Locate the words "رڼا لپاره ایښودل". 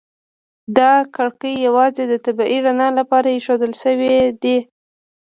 2.65-3.73